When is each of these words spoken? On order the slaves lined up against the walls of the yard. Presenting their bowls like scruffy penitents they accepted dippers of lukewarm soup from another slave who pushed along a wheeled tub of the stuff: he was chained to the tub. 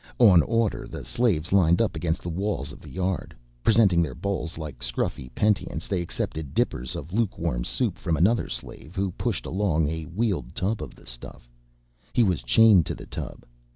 On 0.17 0.41
order 0.41 0.87
the 0.89 1.05
slaves 1.05 1.53
lined 1.53 1.79
up 1.79 1.95
against 1.95 2.23
the 2.23 2.29
walls 2.29 2.71
of 2.71 2.79
the 2.79 2.89
yard. 2.89 3.35
Presenting 3.61 4.01
their 4.01 4.15
bowls 4.15 4.57
like 4.57 4.81
scruffy 4.81 5.29
penitents 5.35 5.87
they 5.87 6.01
accepted 6.01 6.55
dippers 6.55 6.95
of 6.95 7.13
lukewarm 7.13 7.63
soup 7.63 7.99
from 7.99 8.17
another 8.17 8.49
slave 8.49 8.95
who 8.95 9.11
pushed 9.11 9.45
along 9.45 9.87
a 9.87 10.05
wheeled 10.05 10.55
tub 10.55 10.81
of 10.81 10.95
the 10.95 11.05
stuff: 11.05 11.47
he 12.13 12.23
was 12.23 12.41
chained 12.41 12.87
to 12.87 12.95
the 12.95 13.05
tub. 13.05 13.45